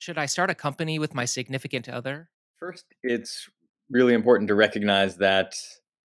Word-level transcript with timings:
Should 0.00 0.16
I 0.16 0.24
start 0.24 0.48
a 0.48 0.54
company 0.54 0.98
with 0.98 1.14
my 1.14 1.26
significant 1.26 1.86
other? 1.86 2.30
First, 2.58 2.86
it's 3.02 3.50
really 3.90 4.14
important 4.14 4.48
to 4.48 4.54
recognize 4.54 5.18
that 5.18 5.54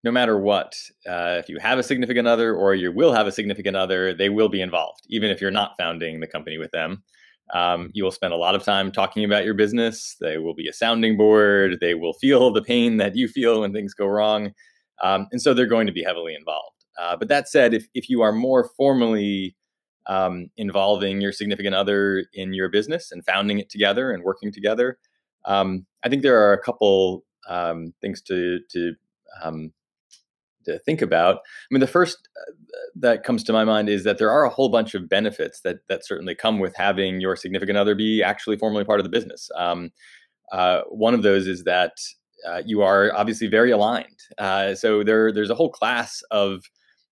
no 0.03 0.11
matter 0.11 0.37
what, 0.37 0.75
uh, 1.07 1.37
if 1.39 1.47
you 1.47 1.59
have 1.59 1.79
a 1.79 1.83
significant 1.83 2.27
other 2.27 2.53
or 2.53 2.75
you 2.75 2.91
will 2.91 3.13
have 3.13 3.25
a 3.25 3.31
significant 3.31 3.77
other, 3.77 4.13
they 4.13 4.27
will 4.27 4.49
be 4.49 4.59
involved, 4.59 4.99
even 5.07 5.31
if 5.31 5.39
you're 5.39 5.49
not 5.49 5.77
founding 5.79 6.19
the 6.19 6.27
company 6.27 6.57
with 6.57 6.71
them. 6.71 7.03
Um, 7.53 7.89
you 7.93 8.03
will 8.03 8.11
spend 8.11 8.33
a 8.33 8.37
lot 8.37 8.53
of 8.53 8.65
time 8.65 8.91
talking 8.91 9.23
about 9.23 9.45
your 9.45 9.53
business. 9.53 10.17
They 10.19 10.39
will 10.39 10.55
be 10.55 10.67
a 10.67 10.73
sounding 10.73 11.15
board. 11.15 11.77
They 11.79 11.93
will 11.93 12.13
feel 12.15 12.51
the 12.51 12.61
pain 12.61 12.97
that 12.97 13.15
you 13.15 13.29
feel 13.29 13.61
when 13.61 13.71
things 13.71 13.93
go 13.93 14.07
wrong. 14.07 14.51
Um, 15.01 15.27
and 15.31 15.41
so 15.41 15.53
they're 15.53 15.67
going 15.67 15.87
to 15.87 15.93
be 15.93 16.03
heavily 16.03 16.35
involved. 16.35 16.83
Uh, 16.99 17.15
but 17.15 17.29
that 17.29 17.47
said, 17.47 17.73
if, 17.73 17.87
if 17.93 18.09
you 18.09 18.21
are 18.23 18.33
more 18.33 18.69
formally 18.75 19.55
um, 20.07 20.49
involving 20.57 21.21
your 21.21 21.31
significant 21.31 21.75
other 21.75 22.25
in 22.33 22.53
your 22.53 22.69
business 22.69 23.11
and 23.11 23.25
founding 23.25 23.59
it 23.59 23.69
together 23.69 24.11
and 24.11 24.23
working 24.23 24.51
together. 24.51 24.97
Um, 25.45 25.85
I 26.03 26.09
think 26.09 26.21
there 26.21 26.39
are 26.39 26.53
a 26.53 26.61
couple 26.61 27.23
um, 27.47 27.93
things 28.01 28.21
to 28.23 28.59
to 28.71 28.93
um, 29.41 29.71
to 30.65 30.79
think 30.79 31.01
about. 31.01 31.37
I 31.37 31.67
mean, 31.71 31.79
the 31.79 31.87
first 31.87 32.27
uh, 32.37 32.51
that 32.95 33.23
comes 33.23 33.43
to 33.43 33.53
my 33.53 33.63
mind 33.63 33.89
is 33.89 34.03
that 34.03 34.17
there 34.17 34.31
are 34.31 34.45
a 34.45 34.49
whole 34.49 34.69
bunch 34.69 34.95
of 34.95 35.09
benefits 35.09 35.61
that 35.61 35.79
that 35.89 36.05
certainly 36.05 36.35
come 36.35 36.59
with 36.59 36.75
having 36.75 37.21
your 37.21 37.35
significant 37.35 37.77
other 37.77 37.95
be 37.95 38.23
actually 38.23 38.57
formally 38.57 38.83
part 38.83 38.99
of 38.99 39.03
the 39.03 39.09
business. 39.09 39.49
Um, 39.55 39.91
uh, 40.51 40.81
one 40.89 41.13
of 41.13 41.23
those 41.23 41.47
is 41.47 41.63
that 41.63 41.97
uh, 42.47 42.61
you 42.65 42.81
are 42.81 43.11
obviously 43.15 43.47
very 43.47 43.71
aligned. 43.71 44.19
Uh, 44.37 44.75
so 44.75 45.03
there, 45.03 45.31
there's 45.31 45.49
a 45.49 45.55
whole 45.55 45.69
class 45.69 46.21
of 46.31 46.63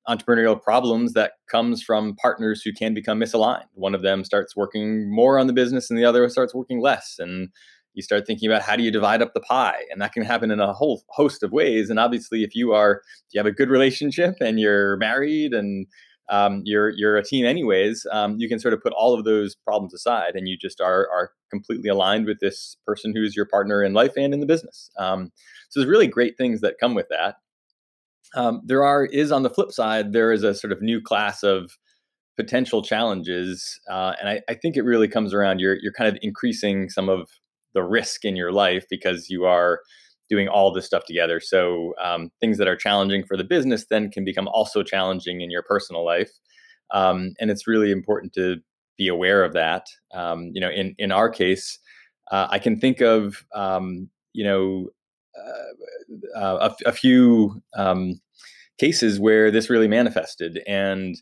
entrepreneurial 0.08 0.62
problems 0.62 1.14
that 1.14 1.34
comes 1.50 1.82
from 1.82 2.16
partners 2.16 2.62
who 2.62 2.74
can 2.74 2.94
become 2.94 3.20
misaligned. 3.20 3.68
One 3.74 3.96
of 3.96 4.02
them 4.02 4.24
starts 4.24 4.56
working 4.56 5.14
more 5.14 5.40
on 5.40 5.48
the 5.48 5.54
business 5.54 5.90
and 5.90 5.98
the 5.98 6.06
other 6.06 6.28
starts 6.30 6.54
working 6.54 6.82
less. 6.82 7.16
And 7.20 7.50
you 7.94 8.02
start 8.02 8.26
thinking 8.26 8.50
about 8.50 8.62
how 8.62 8.76
do 8.76 8.84
you 8.84 8.92
divide 8.92 9.22
up 9.22 9.34
the 9.34 9.40
pie 9.40 9.84
and 9.92 10.02
that 10.02 10.14
can 10.14 10.24
happen 10.24 10.52
in 10.52 10.60
a 10.60 10.74
whole 10.74 11.04
host 11.10 11.44
of 11.44 11.52
ways 11.52 11.90
and 11.90 12.00
obviously 12.00 12.44
if 12.44 12.56
you 12.56 12.74
are 12.74 13.02
if 13.28 13.34
you 13.34 13.40
have 13.40 13.46
a 13.46 13.52
good 13.52 13.70
relationship 13.70 14.36
and 14.42 14.60
you're 14.60 14.98
married 14.98 15.54
and 15.54 15.88
um, 16.30 16.62
you're 16.66 16.90
you're 16.90 17.18
a 17.18 17.24
team 17.24 17.46
anyways 17.46 18.06
um, 18.12 18.36
you 18.40 18.48
can 18.48 18.60
sort 18.60 18.74
of 18.74 18.82
put 18.82 18.94
all 18.94 19.14
of 19.14 19.26
those 19.26 19.56
problems 19.56 19.94
aside 19.94 20.36
and 20.36 20.48
you 20.48 20.58
just 20.58 20.82
are 20.82 21.08
are 21.12 21.32
completely 21.52 21.90
aligned 21.90 22.26
with 22.26 22.40
this 22.40 22.78
person 22.86 23.14
who's 23.16 23.36
your 23.36 23.46
partner 23.46 23.84
in 23.84 23.94
life 23.94 24.14
and 24.18 24.34
in 24.34 24.40
the 24.40 24.46
business 24.46 24.90
um, 24.98 25.32
so 25.70 25.80
there's 25.80 25.90
really 25.90 26.08
great 26.08 26.38
things 26.38 26.62
that 26.62 26.80
come 26.80 26.96
with 26.96 27.08
that 27.10 27.36
um, 28.36 28.62
there 28.66 28.84
are 28.84 29.06
is 29.06 29.32
on 29.32 29.44
the 29.44 29.50
flip 29.50 29.72
side 29.72 30.14
there 30.14 30.32
is 30.32 30.44
a 30.44 30.56
sort 30.56 30.74
of 30.74 30.82
new 30.82 31.02
class 31.02 31.44
of 31.44 31.78
potential 32.36 32.82
challenges, 32.82 33.80
uh, 33.90 34.14
and 34.20 34.28
I, 34.30 34.42
I, 34.50 34.56
think 34.56 34.76
it 34.76 34.82
really 34.82 35.08
comes 35.08 35.34
around. 35.34 35.60
You're 35.60 35.78
you're 35.82 35.94
kind 35.94 36.10
of 36.10 36.18
increasing 36.22 36.90
some 36.90 37.10
of 37.10 37.30
the 37.74 37.84
risk 37.84 38.26
in 38.26 38.36
your 38.36 38.52
life 38.52 38.86
because 38.90 39.30
you 39.30 39.46
are 39.46 39.82
doing 40.30 40.48
all 40.48 40.72
this 40.74 40.86
stuff 40.86 41.06
together. 41.06 41.40
So 41.40 41.94
um, 42.02 42.32
things 42.40 42.58
that 42.58 42.68
are 42.68 42.76
challenging 42.76 43.24
for 43.26 43.38
the 43.38 43.44
business 43.44 43.86
then 43.90 44.10
can 44.10 44.26
become 44.26 44.48
also 44.48 44.82
challenging 44.84 45.42
in 45.42 45.52
your 45.52 45.64
personal 45.64 46.04
life, 46.06 46.32
um, 46.92 47.34
and 47.40 47.52
it's 47.52 47.68
really 47.68 47.92
important 47.92 48.34
to 48.34 48.58
be 48.98 49.08
aware 49.08 49.44
of 49.44 49.54
that. 49.54 49.88
Um, 50.14 50.52
you 50.54 50.62
know, 50.62 50.70
in 50.70 50.96
in 50.98 51.12
our 51.12 51.30
case, 51.30 51.78
uh, 52.32 52.48
I 52.50 52.60
can 52.60 52.80
think 52.80 53.02
of 53.02 53.46
um, 53.54 54.10
you 54.34 54.44
know 54.44 54.88
uh, 55.38 56.40
uh, 56.40 56.70
a, 56.86 56.90
a, 56.90 56.92
few 56.92 57.62
um, 57.76 58.20
cases 58.80 59.20
where 59.20 59.52
this 59.52 59.70
really 59.70 59.88
manifested. 59.88 60.62
And 60.68 61.16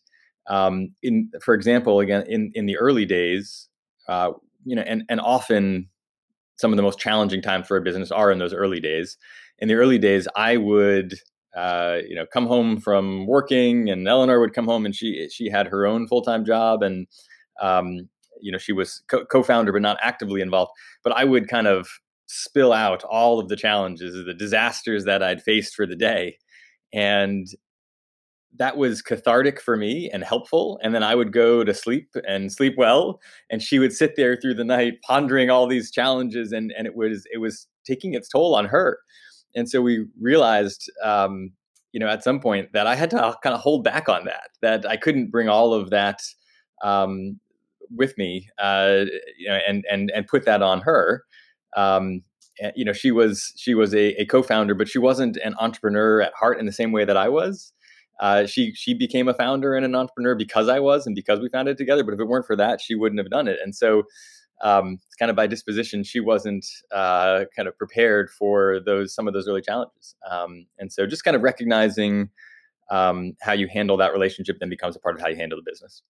um, 0.47 0.89
in, 1.03 1.31
for 1.41 1.53
example, 1.53 1.99
again 1.99 2.25
in 2.27 2.51
in 2.55 2.65
the 2.65 2.77
early 2.77 3.05
days, 3.05 3.67
uh, 4.07 4.31
you 4.65 4.75
know, 4.75 4.83
and 4.83 5.03
and 5.09 5.21
often 5.21 5.89
some 6.57 6.71
of 6.71 6.77
the 6.77 6.83
most 6.83 6.99
challenging 6.99 7.41
times 7.41 7.67
for 7.67 7.77
a 7.77 7.81
business 7.81 8.11
are 8.11 8.31
in 8.31 8.39
those 8.39 8.53
early 8.53 8.79
days. 8.79 9.17
In 9.59 9.67
the 9.67 9.75
early 9.75 9.97
days, 9.97 10.27
I 10.35 10.57
would. 10.57 11.15
Uh, 11.53 11.97
you 12.07 12.15
know, 12.15 12.25
come 12.25 12.47
home 12.47 12.79
from 12.79 13.27
working, 13.27 13.89
and 13.89 14.07
Eleanor 14.07 14.39
would 14.39 14.53
come 14.53 14.63
home, 14.63 14.85
and 14.85 14.95
she 14.95 15.27
she 15.29 15.49
had 15.49 15.67
her 15.67 15.85
own 15.85 16.07
full 16.07 16.21
time 16.21 16.45
job, 16.45 16.81
and 16.81 17.07
um, 17.61 18.07
you 18.39 18.53
know 18.53 18.57
she 18.57 18.71
was 18.71 19.03
co 19.09 19.43
founder 19.43 19.73
but 19.73 19.81
not 19.81 19.97
actively 20.01 20.39
involved. 20.39 20.71
But 21.03 21.11
I 21.11 21.25
would 21.25 21.49
kind 21.49 21.67
of 21.67 21.89
spill 22.27 22.71
out 22.71 23.03
all 23.03 23.39
of 23.39 23.49
the 23.49 23.57
challenges, 23.57 24.13
the 24.25 24.33
disasters 24.33 25.03
that 25.03 25.21
I'd 25.21 25.43
faced 25.43 25.75
for 25.75 25.85
the 25.85 25.95
day. 25.95 26.37
And 26.93 27.47
that 28.57 28.77
was 28.77 29.01
cathartic 29.01 29.61
for 29.61 29.77
me 29.77 30.09
and 30.11 30.23
helpful. 30.23 30.79
And 30.83 30.93
then 30.93 31.03
I 31.03 31.15
would 31.15 31.31
go 31.31 31.63
to 31.63 31.73
sleep 31.73 32.09
and 32.27 32.51
sleep 32.51 32.75
well. 32.77 33.19
And 33.49 33.61
she 33.61 33.79
would 33.79 33.93
sit 33.93 34.15
there 34.15 34.35
through 34.35 34.55
the 34.55 34.63
night 34.63 35.01
pondering 35.03 35.49
all 35.49 35.67
these 35.67 35.91
challenges, 35.91 36.51
and, 36.51 36.73
and 36.77 36.85
it 36.85 36.95
was 36.95 37.25
it 37.31 37.37
was 37.37 37.67
taking 37.85 38.13
its 38.13 38.27
toll 38.29 38.55
on 38.55 38.65
her. 38.65 38.99
And 39.55 39.69
so 39.69 39.81
we 39.81 40.05
realized, 40.19 40.89
um, 41.03 41.51
you 41.91 41.99
know, 41.99 42.07
at 42.07 42.23
some 42.23 42.39
point 42.39 42.71
that 42.73 42.87
I 42.87 42.95
had 42.95 43.09
to 43.11 43.35
kind 43.43 43.53
of 43.55 43.61
hold 43.61 43.83
back 43.83 44.09
on 44.09 44.25
that. 44.25 44.49
That 44.61 44.85
I 44.85 44.97
couldn't 44.97 45.31
bring 45.31 45.49
all 45.49 45.73
of 45.73 45.89
that 45.89 46.21
um, 46.83 47.39
with 47.95 48.17
me, 48.17 48.49
uh, 48.59 49.05
you 49.37 49.49
know, 49.49 49.59
and 49.67 49.85
and 49.89 50.11
and 50.13 50.27
put 50.27 50.45
that 50.45 50.61
on 50.61 50.81
her 50.81 51.23
um, 51.75 52.21
you 52.75 52.85
know, 52.85 52.93
she 52.93 53.11
was 53.11 53.53
she 53.57 53.73
was 53.73 53.93
a, 53.93 54.21
a, 54.21 54.25
co-founder, 54.25 54.75
but 54.75 54.87
she 54.87 54.99
wasn't 54.99 55.37
an 55.37 55.55
entrepreneur 55.59 56.21
at 56.21 56.33
heart 56.33 56.59
in 56.59 56.65
the 56.65 56.71
same 56.71 56.91
way 56.91 57.05
that 57.05 57.17
I 57.17 57.29
was. 57.29 57.73
Uh, 58.19 58.45
she 58.45 58.73
she 58.73 58.93
became 58.93 59.27
a 59.27 59.33
founder 59.33 59.75
and 59.75 59.85
an 59.85 59.95
entrepreneur 59.95 60.35
because 60.35 60.69
I 60.69 60.79
was, 60.79 61.07
and 61.07 61.15
because 61.15 61.39
we 61.39 61.49
founded 61.49 61.77
together. 61.77 62.03
But 62.03 62.13
if 62.13 62.19
it 62.19 62.27
weren't 62.27 62.45
for 62.45 62.55
that, 62.55 62.79
she 62.81 62.95
wouldn't 62.95 63.19
have 63.19 63.31
done 63.31 63.47
it. 63.47 63.59
And 63.63 63.75
so, 63.75 64.03
um, 64.61 64.99
kind 65.17 65.31
of 65.31 65.35
by 65.35 65.47
disposition, 65.47 66.03
she 66.03 66.19
wasn't 66.19 66.65
uh, 66.91 67.45
kind 67.55 67.67
of 67.67 67.77
prepared 67.77 68.29
for 68.29 68.79
those 68.85 69.15
some 69.15 69.27
of 69.27 69.33
those 69.33 69.47
early 69.47 69.61
challenges. 69.61 70.15
Um, 70.29 70.67
and 70.77 70.91
so, 70.91 71.07
just 71.07 71.23
kind 71.23 71.35
of 71.35 71.41
recognizing 71.41 72.29
um, 72.91 73.33
how 73.41 73.53
you 73.53 73.67
handle 73.67 73.97
that 73.97 74.13
relationship 74.13 74.59
then 74.59 74.69
becomes 74.69 74.95
a 74.95 74.99
part 74.99 75.15
of 75.15 75.21
how 75.21 75.29
you 75.29 75.37
handle 75.37 75.57
the 75.57 75.69
business. 75.69 76.03